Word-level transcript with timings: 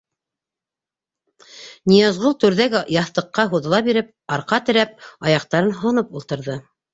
Ныязғол, 1.91 2.33
түрҙәге 2.43 2.81
яҫтыҡҡа 2.95 3.45
һуҙыла 3.51 3.83
биреп 3.89 4.09
арҡа 4.39 4.61
терәп, 4.71 4.97
аяҡтарын 5.31 5.71
һоноп 5.85 6.19
ултырҙы. 6.23 6.59